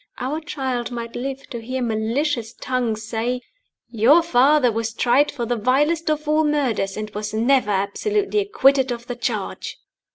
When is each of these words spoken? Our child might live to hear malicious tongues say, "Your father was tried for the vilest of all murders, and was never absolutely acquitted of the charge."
Our 0.17 0.39
child 0.39 0.89
might 0.89 1.15
live 1.15 1.47
to 1.51 1.61
hear 1.61 1.83
malicious 1.83 2.53
tongues 2.55 3.03
say, 3.03 3.41
"Your 3.87 4.23
father 4.23 4.71
was 4.71 4.95
tried 4.95 5.29
for 5.29 5.45
the 5.45 5.55
vilest 5.55 6.09
of 6.09 6.27
all 6.27 6.43
murders, 6.43 6.97
and 6.97 7.11
was 7.11 7.35
never 7.35 7.69
absolutely 7.69 8.39
acquitted 8.39 8.91
of 8.91 9.05
the 9.05 9.15
charge." 9.15 9.77